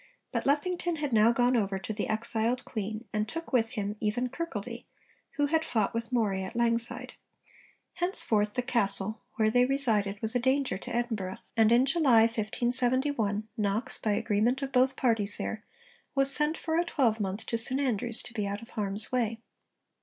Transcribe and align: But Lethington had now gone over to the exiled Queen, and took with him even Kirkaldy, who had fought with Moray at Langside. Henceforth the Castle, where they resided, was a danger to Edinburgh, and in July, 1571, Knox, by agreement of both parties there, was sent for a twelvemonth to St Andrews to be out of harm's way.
But 0.31 0.45
Lethington 0.47 0.95
had 0.97 1.13
now 1.13 1.31
gone 1.31 1.55
over 1.55 1.77
to 1.77 1.93
the 1.93 2.07
exiled 2.07 2.65
Queen, 2.65 3.05
and 3.13 3.29
took 3.29 3.53
with 3.53 3.73
him 3.73 3.95
even 3.99 4.29
Kirkaldy, 4.29 4.83
who 5.33 5.45
had 5.45 5.63
fought 5.63 5.93
with 5.93 6.11
Moray 6.11 6.41
at 6.41 6.55
Langside. 6.55 7.13
Henceforth 7.93 8.55
the 8.55 8.63
Castle, 8.63 9.21
where 9.35 9.51
they 9.51 9.63
resided, 9.63 10.19
was 10.19 10.33
a 10.33 10.39
danger 10.39 10.75
to 10.75 10.95
Edinburgh, 10.95 11.37
and 11.55 11.71
in 11.71 11.85
July, 11.85 12.21
1571, 12.21 13.47
Knox, 13.55 13.99
by 13.99 14.13
agreement 14.13 14.63
of 14.63 14.71
both 14.71 14.95
parties 14.95 15.37
there, 15.37 15.63
was 16.15 16.33
sent 16.33 16.57
for 16.57 16.79
a 16.79 16.83
twelvemonth 16.83 17.45
to 17.45 17.55
St 17.59 17.79
Andrews 17.79 18.23
to 18.23 18.33
be 18.33 18.47
out 18.47 18.63
of 18.63 18.69
harm's 18.71 19.11
way. 19.11 19.39